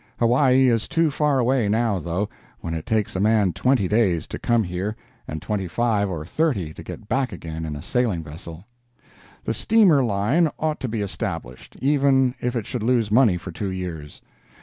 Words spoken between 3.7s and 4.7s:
days to come